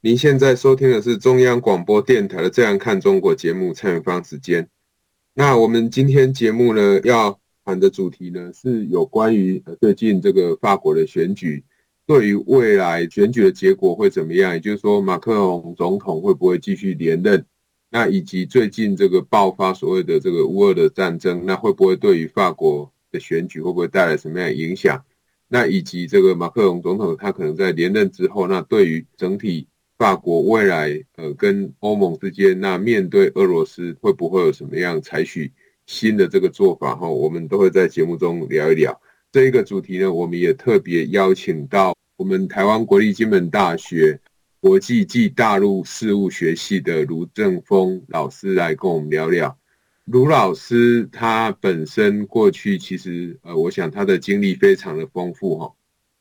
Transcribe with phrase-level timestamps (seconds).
[0.00, 4.68] 您现在收听的是中央广播电台的《这样看中国》节目，蔡明芳时间。
[5.34, 11.64] 那我们今天节目呢，要谈的主题呢，是有关于最近这个法国的选举，
[12.06, 14.52] 对于未来选举的结果会怎么样？
[14.52, 17.44] 也就是说，马克龙总统会不会继续连任？
[17.90, 25.04] 那以及最近这个爆发所谓的这个乌俄的战争，那会不会对于法国的选举会不会带来什么样的影响？
[25.48, 29.66] 那以及这个马克龙总统他可能在连任之后，那对于整体
[29.98, 35.52] 法国未来呃跟欧盟之间，那面对俄罗斯会不会有什么样采取
[35.86, 36.94] 新的这个做法？
[36.94, 38.98] 哈，我们都会在节目中聊一聊
[39.32, 40.12] 这一个主题呢。
[40.12, 44.18] 我们也特别邀请到我们台湾国立金门大学。
[44.60, 49.56] 国际暨大陆事务学系的卢正峰老师来跟我们聊聊。
[50.06, 55.72] 卢老师他本身过去其实呃，我想他的经历非常的丰富哈。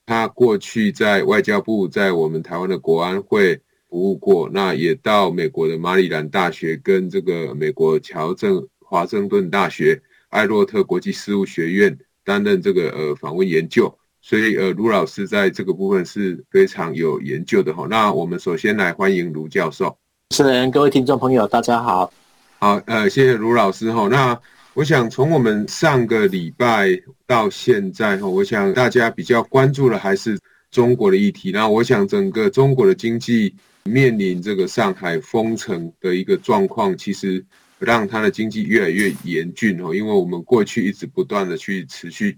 [0.06, 8.48] 他过去在外交部，在我们台湾的国安会服务过，那也到美国的马里兰大学跟这个美国乔治
[8.80, 13.94] 华盛顿大学艾洛特国际事务学院担任这个呃访问研究。
[14.20, 17.88] 所以，呃，卢老师在这个部分是非常有研究的哈。
[17.90, 19.98] 那我们首先来欢迎卢教授。
[20.32, 22.12] 主持人，各位听众朋友，大家好。
[22.60, 24.10] 好，呃，谢谢卢老师哈。
[24.10, 24.38] 那
[24.74, 26.90] 我想从我们上个礼拜
[27.26, 30.38] 到现在哈，我想大家比较关注的还是
[30.72, 31.52] 中国的议题。
[31.52, 33.56] 那我想整个中国的经济
[33.88, 37.46] 面临这个上海封城的一个状况，其实
[37.80, 39.94] 让它的经济越来越严峻哦。
[39.96, 42.38] 因为我们过去一直不断的去持续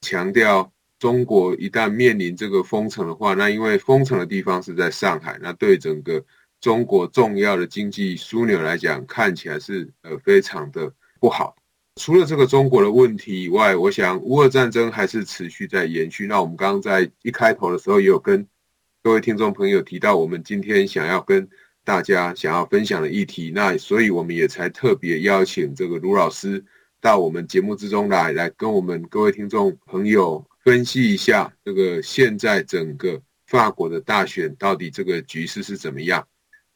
[0.00, 0.72] 强调。
[0.98, 6.24] 中国一旦面临这个封城的话，那因为封城的地方是在上海，那对整个
[6.58, 11.54] 中国重要的经济枢纽来讲，看起来是呃非常的不好。
[12.00, 16.26] 除了这个中国的问题以外，我想乌俄战争还是持续在延续。
[16.26, 18.46] 那我们刚刚在一开头的时候也有跟
[19.06, 21.48] 各位听众朋友提到，我们今天想要跟
[21.84, 26.64] 大家想要分享的议题，那所以我们也才特别邀请这个卢老师
[27.00, 30.44] 到我们节目之中来，来跟我们各位听众朋友。
[30.64, 36.26] 分析一下这个现在整个法国的大选到底这个局势是怎么样？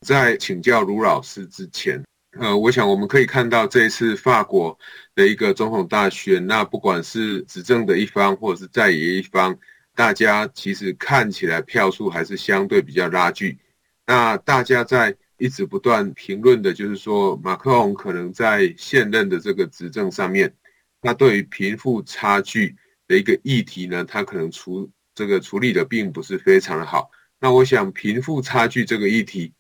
[0.06, 2.00] 在请教卢老师之前，
[2.38, 4.78] 呃，我想我们可以看到这一次法国
[5.16, 9.58] 的一个总统大选，那不管是执政的一方或者是在野一方，
[10.00, 13.58] 大家其实看起来票数还是相对比较拉锯。
[14.06, 20.54] 那大家在一直不断评论的就是说，马克龙可能在现任的这个执政上面，
[21.02, 22.76] 那对于贫富差距。
[23.10, 27.10] 的一个议题呢，他可能处这个处理的并不是非常的好。
[27.40, 29.52] 那我想，贫富差距这个议题，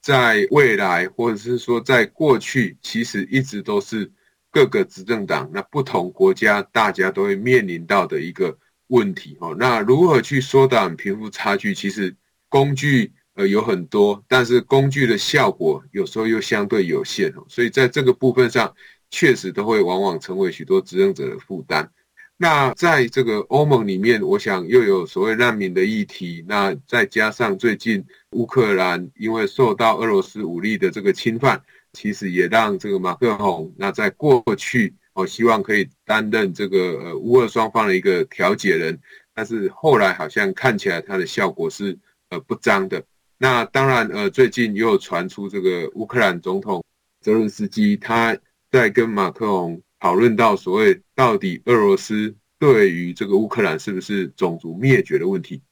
[0.00, 4.10] 在未来或者是说在过去，其实一直都是
[4.50, 8.56] 各个执政党那不同国家大家都会面临到的一个
[8.88, 9.54] 问题哦。
[9.58, 11.74] 那如何去缩短贫富差距？
[11.74, 12.14] 其实
[12.48, 17.44] 工具呃有很多，但是工具的效果有时候又相对有限哦。
[17.48, 18.74] 所以在这个部分上，
[19.10, 21.90] 确实都会往往成为许多执政者的负担。
[22.36, 31.62] 那在这个欧盟里面，我想又有所谓难民的议题，那再加上最近乌克兰因为受到俄罗斯武力的这个侵犯，
[31.92, 39.00] 其实也让这个马克宏那在过去哦希望可以担任这个呃乌俄双方的一个调解人，
[39.34, 41.98] 但是后来好像看起来他的效果是
[42.28, 43.02] 呃不彰的。
[43.38, 46.84] 那当然呃最近又传出这个乌克兰总统
[47.20, 48.36] 泽伦斯基他
[48.70, 49.80] 在跟马克龙。
[50.00, 55.62] 讨论到所谓到底俄罗斯对于这个乌克兰是不是种族灭绝的问题，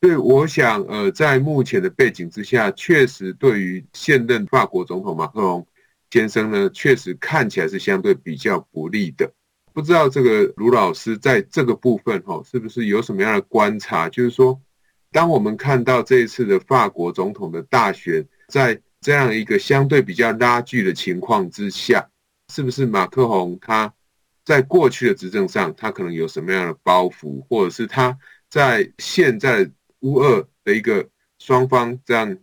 [0.00, 5.66] 所以我想，呃，在目前的背景之下，确实对于现任法国总统马克龙
[6.12, 9.32] 先生呢，确实看起来是相对比较不利的。
[9.72, 14.10] 不知道这个卢老师在这个部分哈，是不是有什么样的观察？
[14.10, 14.60] 就是说，
[15.10, 22.06] 当我们看到这一次的法国总统的大选，在这样一个相对比较拉锯的情况之下。
[22.52, 23.90] 是不是马克宏他
[24.44, 28.18] 在过去的执政上，他可能有什么样的包袱，或者是他
[28.50, 29.70] 在现在
[30.00, 32.36] 乌俄的一个双方这样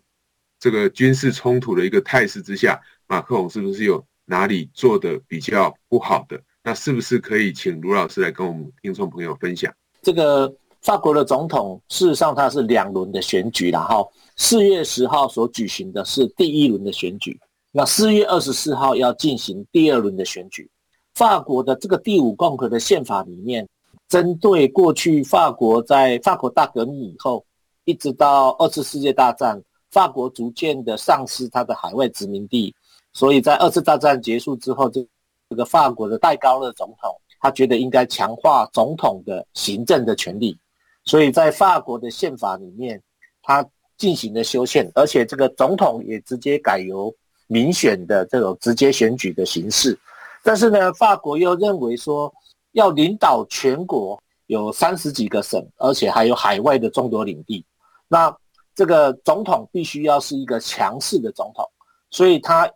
[0.60, 6.40] 这个军事冲突的一个态势之下，马克宏是不是有哪里做的比较不好的？
[6.64, 9.74] 那是不是可以请卢老师来跟我们听众朋友分享？
[10.04, 10.54] 这个
[10.84, 17.40] 法国的总统事实上它是两轮的选举，然后四月十号所举行的是第一轮的选举，
[17.72, 20.70] 那四月二十四号要进行第二轮的选举。
[21.16, 23.68] 法国的这个第五共和的宪法里面，
[24.08, 27.44] 针对过去法国在法国大革命以后，
[27.86, 29.60] 一直到二次世界大战，
[29.90, 32.74] 法国逐渐的丧失它的海外殖民地，
[33.14, 35.06] 所以在二次大战结束之后，这
[35.50, 37.16] 这个法国的戴高乐总统。
[37.42, 40.60] 他觉得应该强化总统的行政的权力，
[41.06, 43.02] 所以在法国的宪法里面，
[43.42, 43.66] 他
[43.98, 47.16] 进行了修宪，而且这个总统也直接改由
[47.48, 49.98] 民选的这种直接选举的形式。
[50.44, 52.30] 但是呢，法国又认为说
[52.74, 57.64] 要领导全国有三十几个省，而且还有海外的众多领地，
[58.10, 58.36] 那
[58.76, 61.66] 这个总统必须要是一个强势的总统，
[62.12, 62.70] 所以他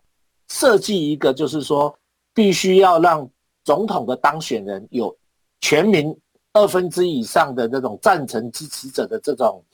[0.54, 1.92] 设计一个就是说
[2.32, 3.28] 必须要让。
[3.66, 5.16] 总统的当选人有
[5.62, 6.14] 全民
[6.52, 9.64] 二分之以上的这种赞成支持者的这种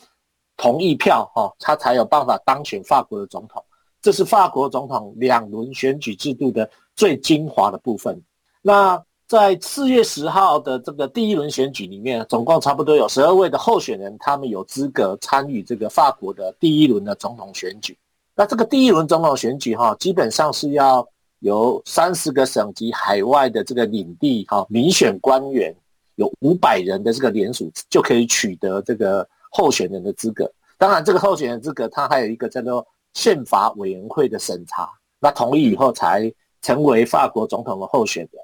[0.57, 3.61] 同意票，哈，他才有办法当选法国的总统。
[4.01, 8.17] 这是法国总统两轮选举制度的最精华的部分。
[8.63, 17.99] 那在四月十号的这个第一轮选举里面，总共差不多有十二位的候选人，他们有资格参与这个法国的第一轮的总统选举。
[18.41, 21.07] 那这个第一轮总统选举，哈，基本上是要。
[21.41, 25.75] 由三十个省级海外的这个领地，哈，民选官员
[26.17, 30.53] 有五百人的这个联署，就可以取得这个候选人的资格。
[30.77, 38.43] 当然，这个候选人资格，他还有一个叫做宪法委员会的审查，那同意以后才成为法国总统的候选人。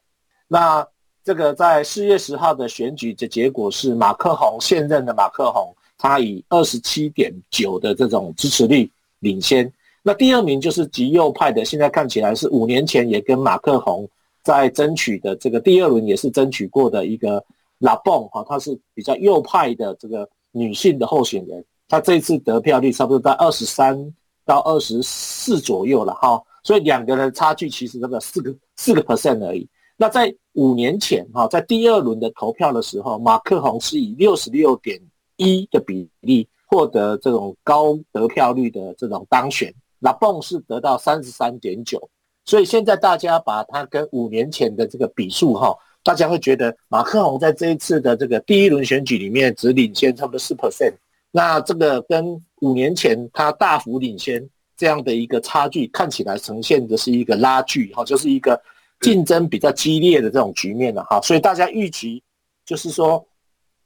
[0.49, 0.87] 那
[1.23, 9.71] 这个在四月十号的选举的结果是，马克宏现任的马克宏，他以二十七点九的这种支持率领先。
[10.07, 14.09] 那第二名就是极右派的，现在看起来是五年前也跟马克宏
[14.45, 17.45] 在争取的这个第二轮也是争取过的一个
[17.79, 24.15] 拉蹦哈，她是比较右派的这个女性的候选人，她这次得票率差不多在二十三
[24.45, 29.69] 到二十四左右了哈，所以两个人差距其实这个四个四个 percent 而已。
[29.97, 35.01] 那在五年前哈，在第二轮的投票的时候，马克宏是以六十六点
[35.37, 39.75] 一的比例获得这种高得票率的这种当选。
[40.01, 42.11] 拉蹦是得到三十三点九，
[42.45, 50.93] 所以现在大家把它跟五年前的这个比数哈，大家会觉得马克宏在这一次的这个第一轮选举里面只领先差不多四 percent，
[51.31, 54.47] 那这个跟五年前他大幅领先
[54.77, 58.61] 这样的一个差距，看起来呈现的是一个拉锯哈，就是一个
[59.01, 62.23] 竞争比较激烈的这种局面了哈，所以大家预期
[62.67, 63.27] 就是说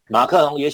[0.09, 0.69] 马克宏也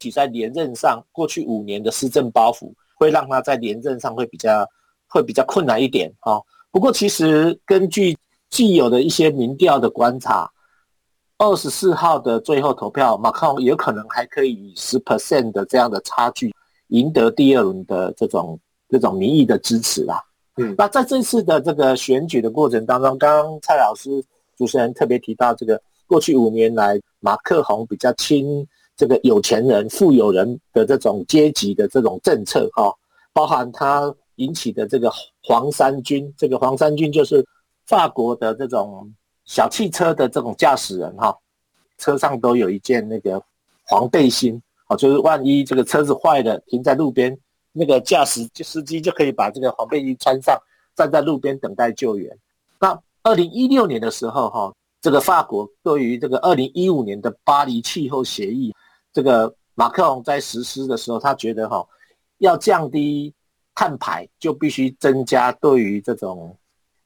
[0.00, 2.72] 许在连任上过去五年的施政包袱。
[2.94, 4.66] 会让他在连任上会比较
[5.06, 6.40] 会比较困难一点哈。
[6.70, 8.16] 不过其实根据
[8.50, 10.50] 既有的一些民调的观察，
[11.38, 16.54] 二十四号的最后投票，马克宏有可能还可以以十 percent 的这样的差距
[16.88, 18.58] 赢得第二轮的这种
[18.88, 20.22] 这种民意的支持啦。
[20.56, 24.24] 嗯，那在这次的这个选举的过程当中，刚刚蔡老师
[24.56, 28.66] 主持人特别提到这个过去五年来马克宏比较亲。
[28.96, 32.94] 这个有钱人、富有人的这种阶级的这种政策，哈，
[33.32, 35.12] 包含他引起的这个
[35.42, 37.44] 黄衫军，这个黄衫军就是
[37.86, 39.12] 法国的这种
[39.44, 41.36] 小汽车的这种驾驶人，哈，
[41.98, 43.42] 车上都有一件那个
[43.82, 47.36] 黄背心，哦，就是万一这个车子坏了，停在路边，
[47.72, 50.56] 那个驾驶司机就可以把这个黄背心穿上，
[50.94, 52.38] 站在路边等待救援。
[52.78, 58.72] 那二零一六年的时候，哈，这个法国对于这个二零一五年的巴黎气候协议。
[59.14, 61.86] 这个马克龙在实施的时候，他觉得哈，
[62.38, 63.32] 要降低
[63.72, 66.54] 碳排，就必须增加对于这种，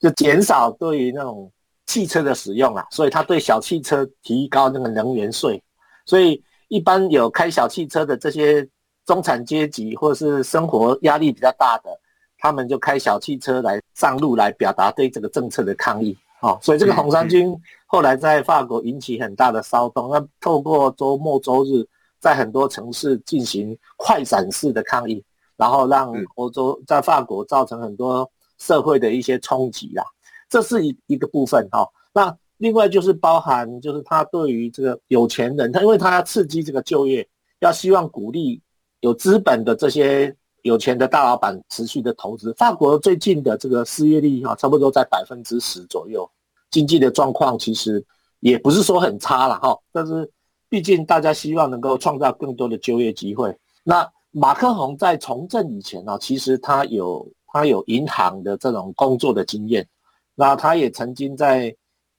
[0.01, 1.53] 就减少对于那种
[1.87, 5.63] 汽车的使用啊，所以他对小汽车提高那个能源税，
[6.07, 8.67] 所以一般有开小汽车的这些
[9.05, 11.91] 中产阶级或者是生活压力比较大的，
[12.39, 16.17] 他们就开小汽车来上路来表达对这个政策的抗议。
[16.41, 21.87] 哦，所以这个红衫军后来在法国引起很大的骚动，那透过周末周日。
[22.21, 25.23] 在很多城市进行快闪式的抗议，
[25.57, 30.03] 然后让欧洲在法国造成很多社会的一些冲击啦。
[30.49, 31.89] 这是一一个部分哈。
[32.13, 37.29] 那另外就是包含，就是他对于这个有钱人，他因为他要刺激这个就业，
[37.61, 38.61] 要希望鼓励
[39.01, 42.53] 有资本的这些有钱的大老板持续的投资。
[42.55, 46.29] 法国最近的这个失业率哈，差不多在百分之十左右，
[46.71, 48.05] 经济的状况其实
[48.41, 50.29] 也不是说很差了哈，但是。
[50.69, 53.57] 毕竟大家希望能够创造更多的就业机会。
[53.83, 59.87] 那马克宏在从政以前呢，其实他有他有银行的这种工作的经验。
[60.35, 61.75] 那他也曾经在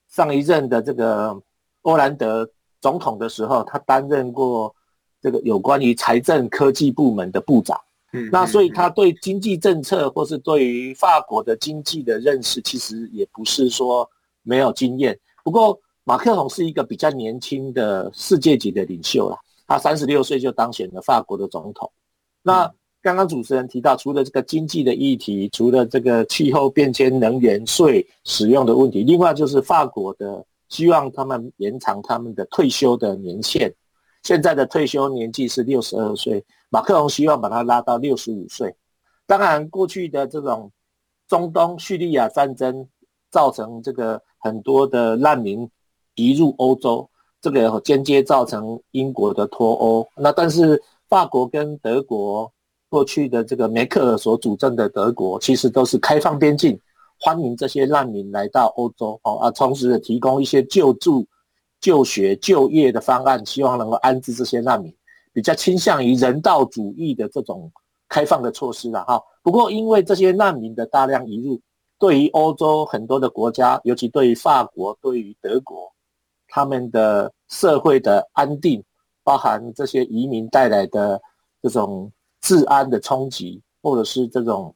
[0.09, 1.39] 上一任的这个
[1.83, 2.49] 欧兰德
[2.81, 4.75] 总统的时候，他担任过
[5.21, 7.79] 这个有关于财政科技部门的部长。
[8.11, 14.09] 嗯，那所以他对经济政策或是对于法国的经济的认识，其实也不是说
[14.41, 15.17] 没有经验。
[15.43, 15.79] 不过
[16.09, 19.37] 马克龙是一个比较年轻的世界级的领袖啦，
[19.67, 21.87] 他三十六岁就当选了法国的总统。
[22.41, 22.67] 那
[22.99, 33.71] 刚刚主持人提到，除了这个经济的议题，除了这个气候变迁、能源税使用的问题，另外就是法国的希望他们延长他们的退休的年限。
[34.23, 38.75] 现在的退休年纪是六十二岁，马克龙希望把它拉到六十五岁。
[39.27, 40.71] 当然，过去的这种
[41.27, 42.87] 中东叙利亚战争
[43.29, 45.69] 造成这个很多的难民
[46.19, 47.09] 移入欧洲，
[47.41, 50.07] 这个间接造成英国的脱欧。
[50.15, 52.51] 那但是法国跟德国。
[52.91, 56.75] 过去的这个梅克尔所主政的德国，其实都是开放边境，
[57.19, 61.23] 欢迎这些难民来到欧洲哦，啊，同时也提供一些救助、
[61.79, 64.91] 就学、就业的方案，希望能够安置这些难民，
[65.31, 67.71] 比较倾向于人道主义的这种
[68.07, 69.21] 开放的措施了哈。
[69.43, 71.61] 不过，因为这些难民的大量移入，
[71.99, 75.93] 对于欧洲很多的国家，尤其对于法国、对于德国，
[76.49, 78.83] 他们的社会的安定，
[79.23, 81.21] 包含这些移民带来的
[81.61, 82.11] 这种。
[82.41, 84.73] 治安的冲击，或者是这种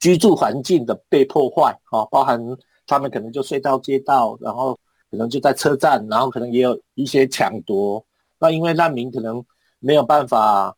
[0.00, 2.40] 居住环境的被破坏，啊，包含
[2.86, 4.74] 他们可能就睡到街道，然后
[5.10, 8.02] 可能就在车站，然后可能也有一些抢夺。
[8.38, 9.44] 那因为难民可能
[9.78, 10.74] 没有办法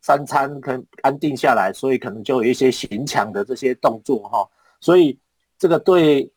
[0.00, 4.48] 三餐可能安定下来，所以可能就有一些行抢的这些动作，哈。
[4.80, 5.20] 所以
[5.58, 6.32] 这个对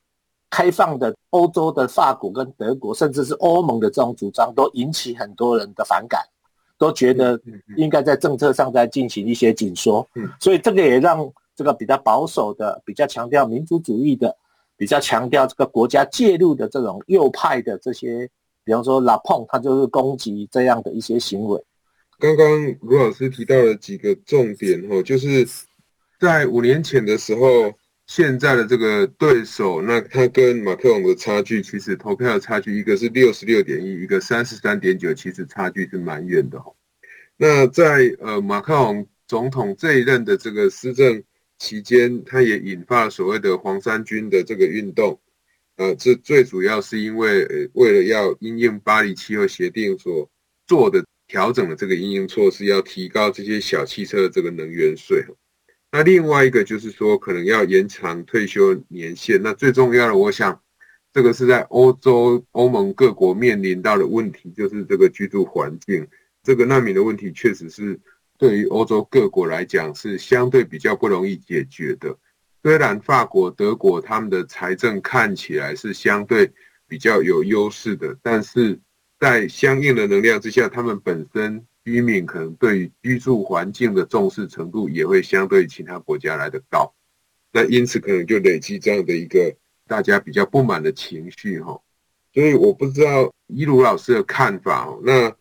[0.53, 6.21] 开放的欧洲的法国跟德国，甚至是欧盟的这种主张，都引起很多人的反感。
[6.77, 7.39] 都觉得
[7.77, 10.05] 应该在政策上再进行一些紧缩，
[10.39, 14.35] 所以这个也让这个比较保守的、比较强调民族主义的、
[14.75, 18.29] 比较强调这个国家介入的这种右派的这些，
[18.65, 21.63] 比方说拉碰，他就是攻击这样的一些行为。
[22.19, 22.45] 刚刚
[22.81, 25.47] 卢老师提到了几个重点哦，就是
[26.19, 27.71] 在五年前的时候，
[28.05, 36.73] 现在的这个对手，那他跟马克龙的差距，其实投票的差距，一个是六十六点一，一个三十三点九，其实差距是蛮远的哈。
[37.37, 41.23] 那在呃马克龙总统这一任的这个施政
[41.57, 45.19] 期间，他也引发了所谓的黄衫军的这个运动，
[45.77, 50.29] 呃，这最主要是因为呃为了要因应巴黎气候协定所
[50.67, 55.25] 做的调整的这个应用措施，要提高这些小汽车的这个能源税。
[55.95, 59.39] 那另外一个就是说，可能要延长退休年限。
[59.43, 60.59] 那最重要的，我想，
[61.13, 66.07] 这个是在欧洲欧盟各国面临到的问题，就是这个居住环境，
[66.41, 67.99] 这个难民的问题，确实是
[68.39, 72.17] 对于欧洲各国来讲是相对比较不容易解决的。
[72.63, 76.51] 虽然法国、德国他们的财政看起来是相对
[76.87, 78.79] 比较有优势的，但是
[79.19, 81.63] 在相应的能量之下，他们本身。
[81.85, 86.93] 居民可能对于居住环境的重视程度也会相对其他国家来得高，
[87.51, 89.53] 那因此可能就累积这样的一个
[89.87, 91.79] 大家比较不满的情绪哈。
[92.33, 94.99] 所以我不知道伊鲁老师的看法哦。
[95.03, 95.35] 那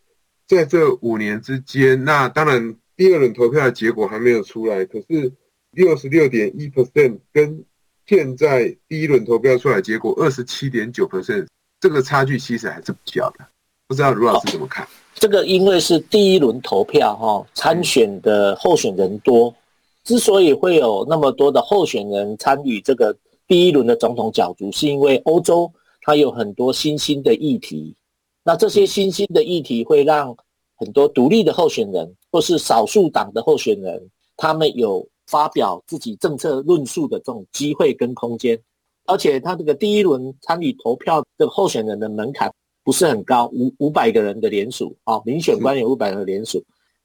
[0.46, 5.32] 在这五年之间，那当然第二轮投票的结果还没有出来，可是
[5.70, 7.64] 六十六点一 percent 跟
[8.04, 11.46] 现在第一轮投票出来结果二十七点九 percent，
[11.80, 13.46] 这个差距其实还是比较的。
[13.87, 14.87] 不知道卢老师怎么看？
[15.14, 19.54] 这个因为是第一轮投票哈，参选的候选人多，
[20.02, 23.14] 之所以会有那么多的候选人参与这个
[23.47, 27.95] 第一轮的总统角逐，是因为欧洲它有很多新兴的议题，
[28.42, 30.37] 那这些新兴的议题会让
[30.76, 38.59] 很多独立的候选人或是少数党的候选人，他们有发表自己政策论述的这种机会跟空间，
[39.07, 42.52] 而且他这个第一轮参与投票的候选人的门槛。
[42.84, 46.60] 不是很高，五五百个人的联署啊，民选官有五百人的联署，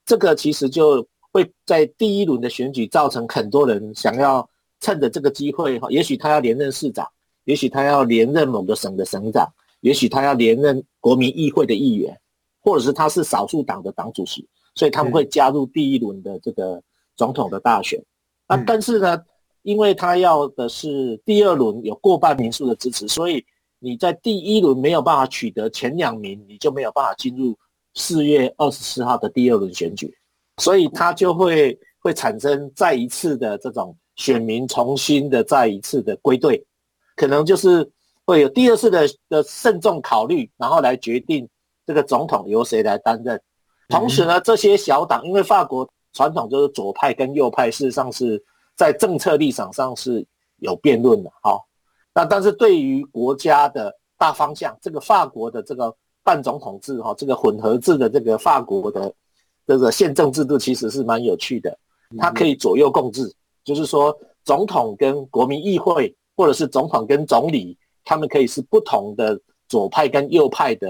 [0.05, 7.07] 这个其实就会在第一轮的选举造成很多人想要趁着这个机会哈，也许他要连任市长，
[7.43, 9.48] 也许他要连任某个省的省长，
[9.81, 12.19] 也许他要连任国民议会的议员，
[12.63, 16.81] 或者是他是少数党的党主席，所以他们会加入第一轮的这个
[17.15, 18.03] 总统的大选。
[18.48, 19.22] 啊，但是呢，
[19.62, 23.46] 因为他要的是第二轮有过半民数的支持，所以。
[23.79, 27.55] 你在第一轮没有办法取得前两名，你就没有办法进入
[27.93, 30.12] 四月二十四号的第二轮选举，
[30.57, 36.65] 所以它就会会产生再一次的这种选民重新的再一次的归队，
[37.15, 37.88] 可能就是
[38.25, 41.48] 会有第二次的的慎重考虑，然后来决定
[41.86, 43.39] 这个总统由谁来担任。
[43.89, 48.43] 同时呢，这些小党因为法国传统就是左派跟右派，事实上是
[48.75, 50.25] 在政策立场上是
[50.57, 51.66] 有辩论的，好。
[52.17, 59.13] 那但是对于国家的大方向，这个法国的这个半总统制哈，这个混合制的这个法国的
[59.67, 61.77] 这个宪政制度其实是蛮有趣的，
[62.17, 63.31] 它可以左右共治，
[63.63, 70.89] 就是说总统跟国民议会或者是总统跟总理，他们可以是不同的左派跟右派的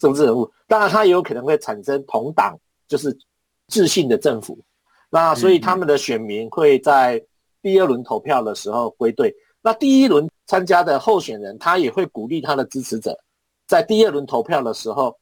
[0.00, 2.58] 政治人物，当然他也有可能会产生同党
[2.88, 3.16] 就是
[3.68, 4.58] 自信的政府，
[5.10, 7.24] 那所以他们的选民会在
[7.62, 9.32] 第二轮投票的时候归队。
[9.62, 13.18] 那第一轮参加的候选人，他也会鼓励他的支持者，
[13.66, 15.16] 在第二轮投票的时候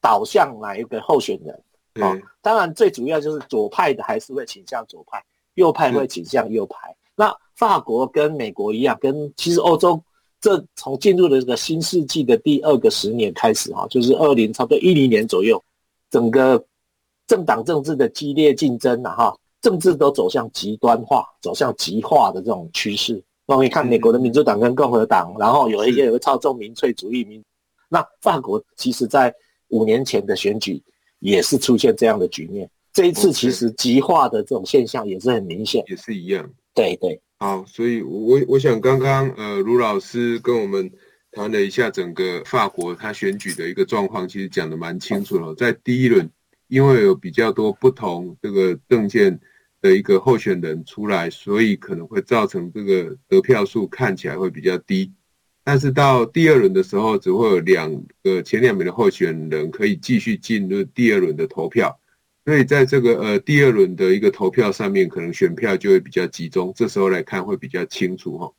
[0.00, 1.62] 导向哪一个候选人。
[2.00, 5.22] 哦，当然最主要就是左派的还是会倾向左派，
[5.54, 6.96] 右派会倾向右派。
[7.14, 10.02] 那法国跟美国一样，跟其实欧洲
[10.40, 15.62] 这从进入了这个新世纪的第二个十年开始，哈，就是二零差不多一零年左右，
[16.10, 16.64] 整个
[17.26, 23.22] 政党政治的激烈竞争啊，哈，政治都走向极端化、走向极化的这种趋势。
[23.46, 27.42] 我们看美国的民主党跟共和党，然后有一些也会操纵民粹主义民。
[27.88, 29.34] 那法国其实在
[29.68, 30.80] 五年前的选举
[31.18, 32.70] 也是出现这样的局面。
[32.92, 36.48] 这一次其实极化的这种现象也是很明显，也是一样。
[36.74, 37.20] 对对。
[37.38, 40.90] 好，所以我我想刚刚呃卢老师跟我们
[41.32, 45.54] 谈了一下整个法国他选举的一个状况，其实讲的蛮清楚了。
[45.54, 46.30] 在第一轮，
[46.68, 49.40] 因为有比较多不同这个政见。
[49.82, 55.12] 的一个候选人出来，所以可能会造成这个得票数看起来会比较低。
[55.64, 61.98] 但是到第二轮的时候，只会有两个前两名的候选人可以继续进入第二轮的投票。
[62.44, 66.72] 所以在这个呃第二轮的一个投票上面，可能选票就会比较集中。
[66.74, 68.52] 这时候来看会比较清楚哈。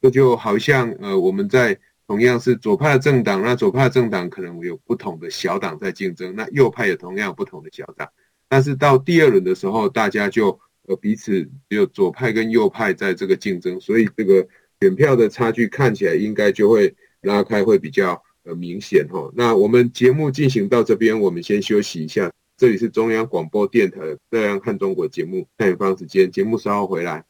[0.00, 8.08] 这就好像呃我们在同样是左派的政党，那左派政党可能有不同的小党在竞争，那右派也同样有不同的小党。
[8.48, 14.46] 但是到第二轮的时候，大家就呃，彼此只有左派跟右派在这个竞争，所以这个
[14.80, 19.30] 选票的差距看起来应该就会拉开，会比较呃明显哈。
[19.34, 22.30] 那我们节目进行到这边，我们先休息一下。
[22.56, 24.00] 这里是中央广播电台
[24.30, 27.22] 《这样看中国》节目，蔡远芳时间，节目稍后回来。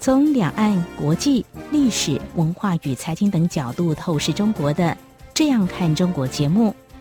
[0.00, 4.84] 从两岸、国际、历史、文化与财经等角度透视中国的
[5.34, 6.74] 《这样看中国》节目。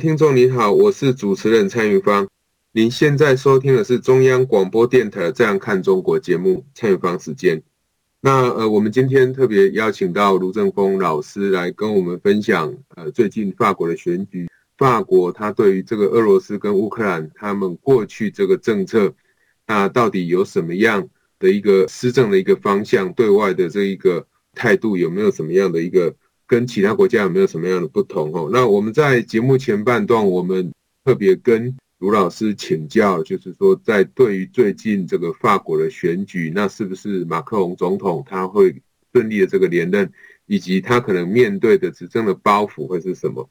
[0.00, 2.26] 听众您好，我是主持人蔡玉芳。
[2.72, 7.62] 您现在收听的是中央广播电台《这样看中国》节目，蔡玉芳时间。
[8.22, 19.12] 那呃，我们今天特别邀请到卢正峰老师来跟我们分享呃，最近法国的选举，法国他对于这个俄罗斯跟乌克兰他们过去这个政策，
[19.66, 21.06] 那到底有什么样
[21.38, 26.14] 的一个施政的一个方向，对外的这一个态度有没有什么样的一个？
[26.50, 28.34] 跟其他国家有没有什么样的不同？
[28.34, 30.72] 哦，那我们在节目前半段，我们
[31.04, 38.82] 特别跟卢老师请教，就是说，在对于最近这个法国的选举，那是不是马克龙总统他会
[39.12, 40.10] 顺利的这个连任，
[40.46, 43.48] 以及他可能面对的执政的包袱会是什么？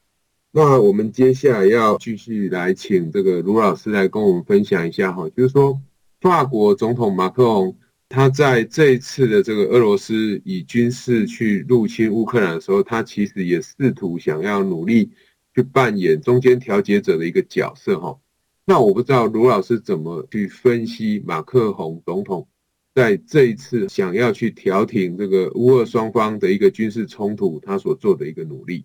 [0.52, 5.80] 那我们接下来要继续来请这个卢老师来跟我们分享一下，哈，就是说
[6.20, 7.78] 法国总统马克龙。
[8.10, 15.12] 他在这一次的这个俄罗斯以军事去入侵乌克兰的时候，他其实也试图想要努力
[15.54, 18.18] 去扮演中间调解者的一个角色哈。
[18.66, 22.48] 那我不知道卢老师怎么去分析马克宏总统
[22.96, 28.84] 在这一次想要去调停这个乌俄双方的一个军事冲突，他所做的一个努力。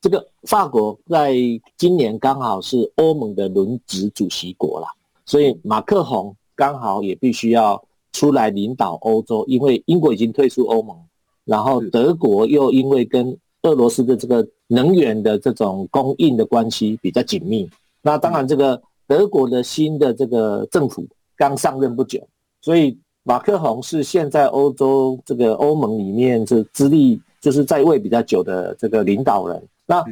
[0.00, 1.34] 这个法国在
[1.76, 4.86] 今年刚好是欧盟的轮值主席国了，
[5.26, 7.84] 所以马克宏刚好也必须要。
[8.12, 10.96] 出来领导欧洲，因为英国已经退出欧盟，
[11.44, 17.68] 然后德国又因为跟俄罗斯的这个能源的这种供应的关系比较紧密，
[18.02, 22.26] 那当然这个德国的新的这个政府刚上任不久，
[22.62, 29.62] 所以马克宏是现在欧洲这个欧盟里面是资历就是在位比较久的这个领导人。
[29.86, 30.02] 那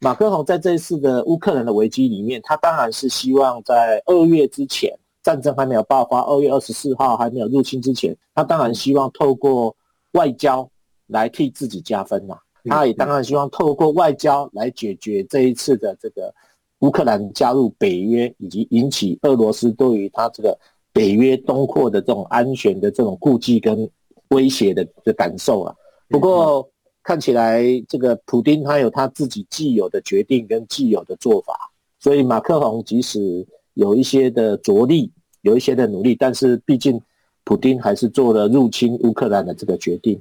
[0.00, 4.92] 马克宏在这一次的乌克兰的危机里面，他当然是希望在二月之前，
[5.28, 9.76] 战争还没有爆发，二月二十四号还没有入侵之前，他当然希望透过
[10.12, 10.66] 外交
[11.08, 12.34] 来替自己加分呐。
[12.64, 16.34] 他也当然希望透过外交来解决这一次的这个
[16.78, 20.58] 乌克兰加入北约，以及引起俄罗斯对于他这个
[20.94, 23.86] 北约东扩的这种安全的这种顾忌跟
[24.30, 25.74] 威胁的的感受啊。
[26.08, 26.66] 不过
[27.02, 31.54] 看起来这个普丁他有他自己既有的决定跟既有的做法，
[32.00, 37.00] 所以马克宏即使有一些的着力，有一些的努力，但是毕竟
[37.44, 40.20] 普丁还是做了入侵乌克兰的这个决定。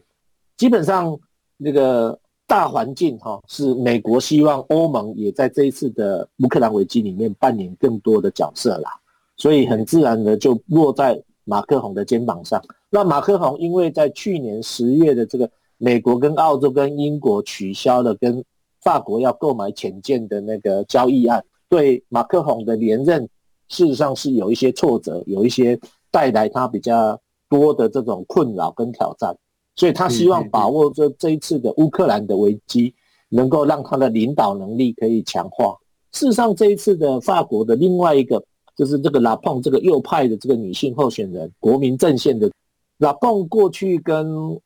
[0.56, 1.18] 基本上
[1.58, 2.18] 那个。
[2.50, 8.90] 大环境哈是美国希望欧盟也在这一次的乌克兰危机里面扮演更多的角色啦，
[9.36, 12.64] 所以很自然的就落在马克宏的肩膀上。
[12.90, 18.42] 那马克宏因为在去年十月的这个美国跟澳洲跟英国取消了跟
[18.82, 23.28] 法国要购买潜舰的那个交易案，对马克宏的连任
[23.70, 25.80] 事实上是有一些挫折，有一些
[26.12, 29.36] 带来他比较多的这种困扰跟挑战。
[29.76, 32.94] 所以他希望把握这这一次的乌克兰的危机，
[33.30, 35.78] 能够让他的领导能力可以强化。
[36.14, 38.44] 事实上，这一次的法国的另外一个
[38.76, 42.50] 就是这个拉蓬这个右派的这个女性候选人，国民阵线的
[42.98, 44.60] 拉蓬过去跟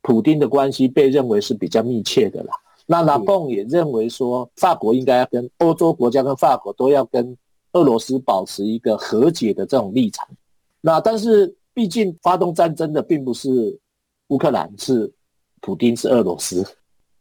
[0.00, 2.54] 普丁的关系被认为是比较密切的啦。
[2.86, 7.36] 那拉蓬也认为说，法国应该要跟欧洲国家跟法国都要跟
[7.72, 10.28] 俄罗斯保持一个和解的这种立场。
[10.80, 13.78] 那但是毕竟发动战争的并不是。
[14.30, 15.12] 乌克兰是
[15.60, 16.64] 普京是俄罗斯，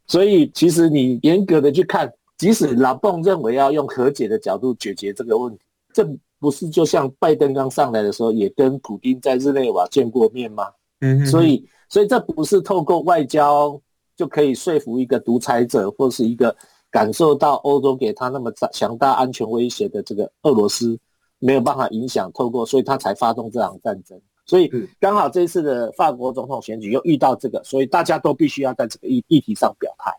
[0.05, 2.07] 所以其实你严格的去看，
[2.37, 5.59] 即使拉蓬认为要用和解的角度解决这个问题，
[5.91, 6.07] 这
[6.37, 10.65] 不是就像拜登刚上来的时候也跟普京在日内瓦见过面吗？
[11.01, 13.81] 嗯，所以所以这不是透过外交
[14.15, 16.55] 就可以说服一个独裁者或是一个
[16.91, 20.97] 感受到欧洲给他那么强大安全威胁的这个俄罗斯
[21.39, 24.19] 没有办法影响，透过所以他才发动这场战争。
[24.45, 30.11] 所以刚好这一次的法国总统选举又遇到这个，所以大家都必须要在这个议议题上表态。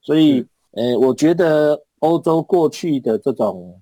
[0.00, 3.80] 所以，呃，我觉得欧洲过去的这种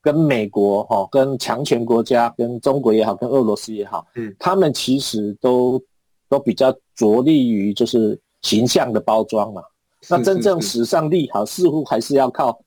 [0.00, 5.78] 跟美国哈、跟强权国家、跟中国也好、跟俄罗斯也好，嗯，他们其实都
[6.28, 9.62] 都比较着力于就是形象的包装嘛。
[10.08, 12.60] 那真正史上利好，似乎还是要靠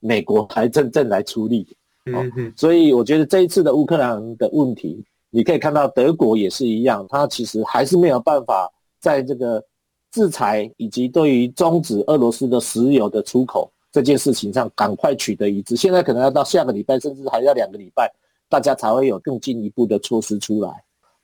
[0.00, 1.76] 美国来真正来出力。
[2.06, 2.52] 嗯嗯。
[2.56, 5.04] 所以我觉得这一次的乌克兰的问题。
[5.36, 9.60] 你可以看到德国也是一样，它其实还是没有办法在这个
[10.12, 15.74] 制裁以及对于终止俄罗斯的石油的出口这件事情上赶快取得一致。
[15.74, 18.08] 现在可能要到下个礼拜，甚至还要两个礼拜，
[18.48, 20.70] 大家才会有更进一步的措施出来。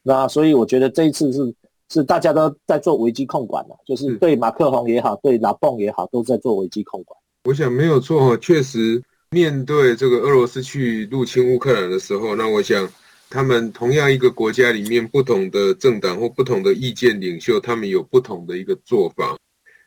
[0.03, 1.55] 那所以我觉得这一次是
[1.91, 7.19] 是大家都在做危机控管了，就是对马克宏也好，对拉蓬也好，都在做危机控管。
[7.45, 12.89] 我想没有错，确实面对这个俄罗斯去入侵乌克兰的时候，那我想。
[13.33, 19.39] 他们同样一个国家里面，不同的政党或不同的意见领袖，他们有不同的一个做法。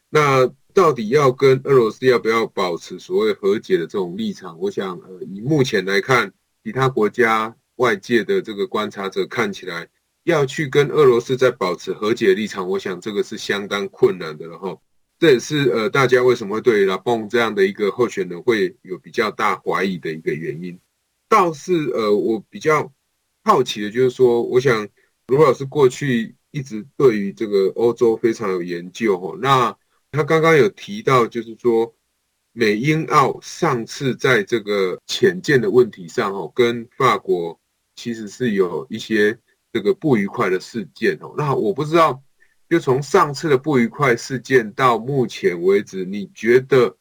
[0.09, 4.57] 那到底要跟俄罗斯要不要保持所谓和解的这种立场？
[4.57, 6.31] 我想，呃，以目前来看，
[6.63, 9.89] 其他国家外界的这个观察者看起来，
[10.23, 14.77] 要去跟俄罗斯再保持和解的立场，我想这个是相当困难的了哈。
[15.19, 20.79] 这也是呃，大家为什么会对拉崩这样的一个候选人会有比较大怀疑的一个原因。
[21.29, 22.91] 倒是呃，我比较。
[23.45, 24.87] 好奇的就是说，我想
[25.27, 29.37] 卢老师过去一直对于这个欧洲非常有研究哦。
[29.41, 29.75] 那
[30.13, 31.93] 他刚刚有提到，就是说
[32.53, 37.59] 美英澳上次在这个潜舰的问题上哈，跟法国
[37.97, 39.37] 其实是有一些
[39.73, 41.33] 这个不愉快的事件哦。
[41.35, 42.21] 那我不知道，
[42.69, 46.95] 就从上次的不愉快事件到目前为止，你觉得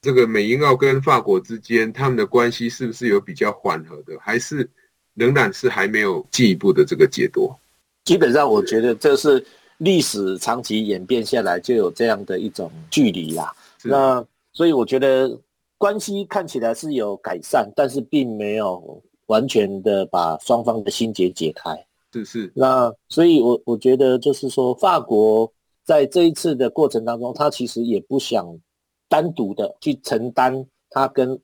[0.00, 4.70] 这个美英澳跟法国之间他们的关系是不是有比较缓和的，还是？
[5.14, 7.52] 仍然是还没有进一步的这个解读。
[8.04, 9.44] 基本上，我觉得这是
[9.78, 13.52] 历史长期演变下来就有这样的一种距离啦。
[13.82, 15.38] 那所以我觉得
[15.76, 21.84] 关系看起来是有改善，但是并没有完全的把双方的心结解开。
[22.12, 22.52] 是是。
[22.54, 25.52] 那所以我，我我觉得就是说，法国
[25.84, 28.46] 在这一次的过程当中，他其实也不想
[29.08, 31.40] 单独的去承担他跟。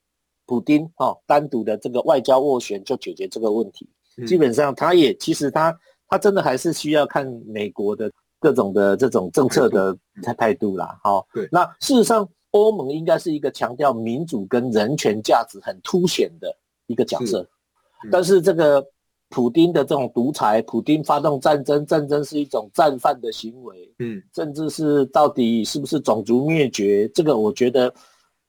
[0.49, 3.91] 普丁哈单独的这个外交斡旋就解决这个问题，
[4.29, 5.77] 基本上他也其实他
[6.07, 9.99] 他真的还是需要看美国的各种的这种政策的
[10.39, 10.97] 态度啦。
[11.03, 17.43] 好，对，那事实上，欧盟应该是一个强调民主跟人权价值很凸显的一个角色，
[18.03, 18.87] 是但是这个。
[19.29, 27.93] 普丁的这种独裁，普丁发动战争，战争是一种战犯的行为，嗯，甚至是到底是不是种族灭绝，这个我觉得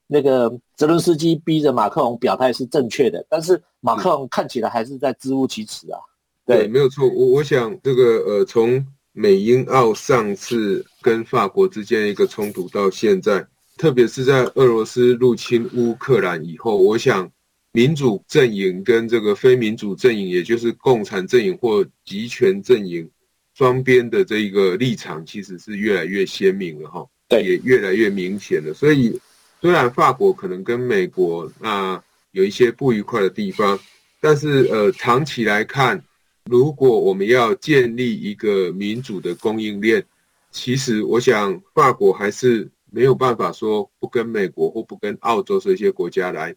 [0.06, 5.98] 那个泽伦斯基逼着马克龙表态是正确的，但是马克龙看起来还是在支吾其词啊。
[6.46, 7.08] 对，对，没有错。
[7.08, 13.44] 我我想这个呃，从美英澳上次跟法国之间一个冲突到现在，
[13.76, 17.28] 特别是在俄罗斯入侵乌克兰以后，我想。
[17.78, 23.08] 民主阵营跟这个非民主阵营，也就是共产阵营或集权阵营，
[23.54, 28.74] 双边的这一个立场其实是越来越鲜明了哈，对，也越来越明显了。
[28.74, 29.16] 所以，
[29.60, 33.78] 虽然法国可能跟美国那有一些不愉快的地方，
[34.20, 36.02] 但是呃，长期来看，
[36.46, 40.04] 如果我们要建立一个民主的供应链，
[40.50, 46.56] 其实我想法国还是没有办法说不跟美国或不跟澳洲这些国家来。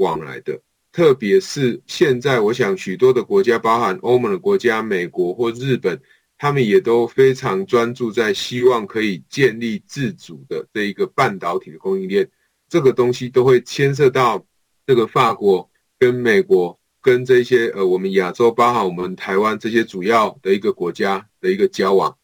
[0.00, 0.58] 往来的，
[0.90, 6.00] 特别是现在，我想许多的国家，包含欧盟的国家、美国或日本，
[6.38, 12.28] 他们也都非常专注在希望可以建立自主的这一个半导体的供应链。
[12.66, 14.42] 这个东西都会牵涉到
[14.86, 22.16] 这个法国跟美国跟这些呃我们亚洲，包含我们台湾这些主要的一个国家的一个交往。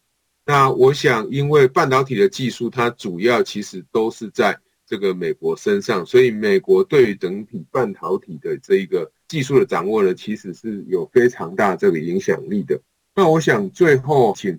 [0.46, 4.58] 那我想，因为半导体的技术，它主要其实都是在。
[4.86, 12.80] 这个美国身上，所以美国对于整体半导体的这一个技术的掌握呢，其实是有非常大这个影响力的。
[13.14, 14.58] 那我想最后请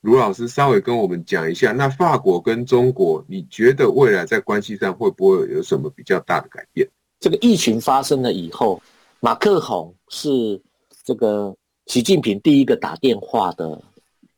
[0.00, 6.88] 卢老师稍微跟我们讲一下，那法国跟中国，你觉得未来在关系上会不会有什么比较大的改变？
[7.20, 8.80] 这个疫情发生了以后，
[9.20, 10.60] 马克宏是
[11.04, 11.54] 这个
[11.86, 13.80] 习近平第一个打电话的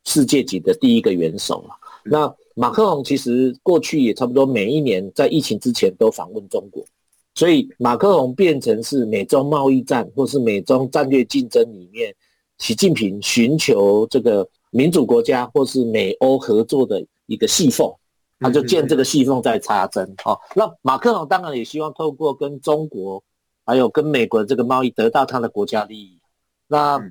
[0.04, 1.74] 世界级的第一个元首了。
[2.02, 6.84] 那马克龙其实过去也差不多每一年在疫情之前都访问中国，
[7.34, 12.14] 所以马克龙变成是美中贸易战或是美中战略竞争里面，
[12.58, 17.90] 习近平寻求这个民主国家或是美欧合作的一个细缝，
[18.38, 20.04] 他就见这个细缝在插针。
[20.26, 23.24] 哦，那马克龙当然也希望透过跟中国
[23.64, 26.18] 还有跟美国的这个贸易得到他的国家利益。
[26.68, 27.02] 那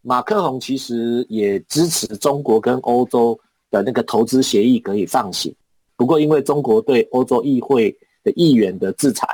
[0.00, 3.36] 马克龙其实也支持中国跟欧洲。
[3.72, 5.52] 的那个投资协议可以放行，
[5.96, 7.90] 不过因为中国对欧洲议会
[8.22, 9.26] 的议员的制裁，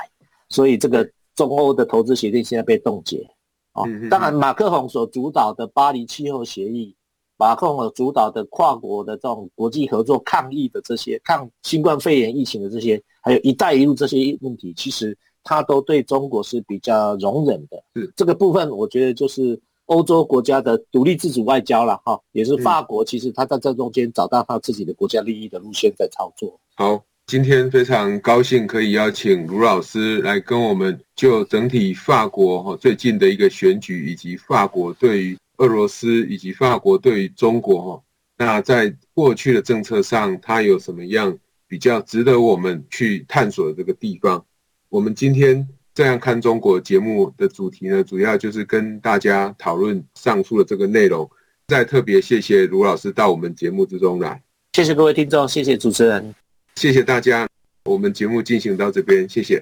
[0.47, 3.29] 所以这个中欧的投资协定现在被冻结。
[3.73, 6.95] 哦，当然马克宏所主导的巴黎气候协议，
[7.37, 17.83] 马克宏所主导的跨国的这种国际合作抗疫的这些抗新冠肺炎疫情的这些，还有一带一路这些问题，其实他都对中国是比较容忍的。
[17.93, 19.59] 是这个部分，我觉得就是。
[19.89, 26.59] 欧洲国家的独立自主外交了哈，也是法国，其实他在这中间找到他自己的国家利益的路线在操作。
[26.75, 38.03] 好，今天非常高兴可以邀请卢老师来跟我们就整体法国哈最近的一个选举，以及法国对于俄罗斯以及法国对于中国哈，
[38.37, 41.35] 那在过去的政策上，它有什么样
[41.67, 44.45] 比较值得我们去探索的这个地方？
[44.89, 45.67] 我们今天。
[45.99, 51.29] 这样看中国节目的主题呢，主要就是跟大家讨论上述的这个内容。
[51.67, 56.33] 再特别谢谢卢老师到我们节目之中来，谢谢各位听众，谢谢主持人，
[56.77, 57.45] 谢谢大家。
[57.83, 59.61] 我们节目进行到这边，谢谢。